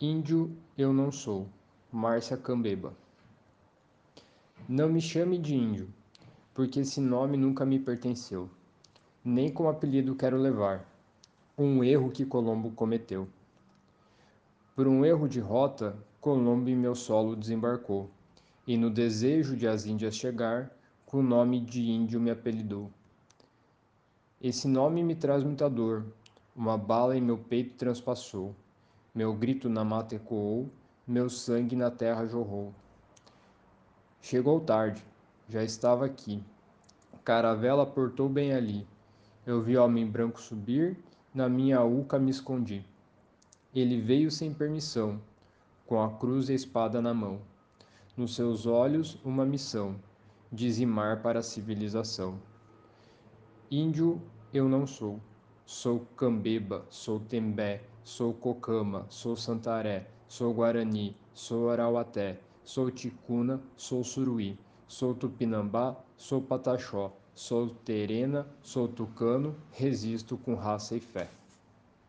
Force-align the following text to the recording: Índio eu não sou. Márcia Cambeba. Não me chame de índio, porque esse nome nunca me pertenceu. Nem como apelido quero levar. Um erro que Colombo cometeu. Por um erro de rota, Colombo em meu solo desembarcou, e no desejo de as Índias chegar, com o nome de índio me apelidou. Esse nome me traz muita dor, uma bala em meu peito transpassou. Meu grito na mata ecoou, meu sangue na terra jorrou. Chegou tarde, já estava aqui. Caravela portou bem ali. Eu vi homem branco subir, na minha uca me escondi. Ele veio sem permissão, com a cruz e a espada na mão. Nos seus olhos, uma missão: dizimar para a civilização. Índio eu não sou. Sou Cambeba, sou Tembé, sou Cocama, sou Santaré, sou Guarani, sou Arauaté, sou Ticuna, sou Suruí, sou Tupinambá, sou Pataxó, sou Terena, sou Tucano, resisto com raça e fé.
Índio 0.00 0.56
eu 0.76 0.92
não 0.92 1.10
sou. 1.10 1.48
Márcia 1.90 2.36
Cambeba. 2.36 2.94
Não 4.68 4.88
me 4.88 5.00
chame 5.00 5.36
de 5.38 5.56
índio, 5.56 5.88
porque 6.54 6.78
esse 6.78 7.00
nome 7.00 7.36
nunca 7.36 7.66
me 7.66 7.80
pertenceu. 7.80 8.48
Nem 9.24 9.52
como 9.52 9.68
apelido 9.68 10.14
quero 10.14 10.36
levar. 10.36 10.88
Um 11.58 11.82
erro 11.82 12.12
que 12.12 12.24
Colombo 12.24 12.70
cometeu. 12.70 13.26
Por 14.76 14.86
um 14.86 15.04
erro 15.04 15.28
de 15.28 15.40
rota, 15.40 15.96
Colombo 16.20 16.70
em 16.70 16.76
meu 16.76 16.94
solo 16.94 17.34
desembarcou, 17.34 18.08
e 18.68 18.76
no 18.76 18.90
desejo 18.90 19.56
de 19.56 19.66
as 19.66 19.84
Índias 19.84 20.14
chegar, 20.14 20.70
com 21.06 21.18
o 21.18 21.22
nome 21.24 21.58
de 21.58 21.82
índio 21.82 22.20
me 22.20 22.30
apelidou. 22.30 22.88
Esse 24.40 24.68
nome 24.68 25.02
me 25.02 25.16
traz 25.16 25.42
muita 25.42 25.68
dor, 25.68 26.06
uma 26.54 26.78
bala 26.78 27.16
em 27.16 27.20
meu 27.20 27.36
peito 27.36 27.74
transpassou. 27.74 28.54
Meu 29.18 29.34
grito 29.34 29.68
na 29.68 29.82
mata 29.82 30.14
ecoou, 30.14 30.70
meu 31.04 31.28
sangue 31.28 31.74
na 31.74 31.90
terra 31.90 32.24
jorrou. 32.24 32.72
Chegou 34.22 34.60
tarde, 34.60 35.04
já 35.48 35.64
estava 35.64 36.06
aqui. 36.06 36.40
Caravela 37.24 37.84
portou 37.84 38.28
bem 38.28 38.52
ali. 38.52 38.86
Eu 39.44 39.60
vi 39.60 39.76
homem 39.76 40.06
branco 40.06 40.40
subir, 40.40 40.96
na 41.34 41.48
minha 41.48 41.82
uca 41.82 42.16
me 42.16 42.30
escondi. 42.30 42.86
Ele 43.74 44.00
veio 44.00 44.30
sem 44.30 44.54
permissão, 44.54 45.20
com 45.84 46.00
a 46.00 46.12
cruz 46.12 46.48
e 46.48 46.52
a 46.52 46.54
espada 46.54 47.02
na 47.02 47.12
mão. 47.12 47.40
Nos 48.16 48.36
seus 48.36 48.66
olhos, 48.66 49.18
uma 49.24 49.44
missão: 49.44 49.96
dizimar 50.52 51.22
para 51.22 51.40
a 51.40 51.42
civilização. 51.42 52.38
Índio 53.68 54.22
eu 54.54 54.68
não 54.68 54.86
sou. 54.86 55.18
Sou 55.70 56.00
Cambeba, 56.16 56.86
sou 56.88 57.20
Tembé, 57.20 57.82
sou 58.02 58.32
Cocama, 58.32 59.04
sou 59.10 59.36
Santaré, 59.36 60.06
sou 60.26 60.54
Guarani, 60.54 61.14
sou 61.34 61.68
Arauaté, 61.68 62.40
sou 62.64 62.90
Ticuna, 62.90 63.60
sou 63.76 64.02
Suruí, 64.02 64.58
sou 64.86 65.14
Tupinambá, 65.14 65.94
sou 66.16 66.40
Pataxó, 66.40 67.12
sou 67.34 67.68
Terena, 67.84 68.46
sou 68.62 68.88
Tucano, 68.88 69.54
resisto 69.70 70.38
com 70.38 70.54
raça 70.54 70.96
e 70.96 71.00
fé. 71.00 71.28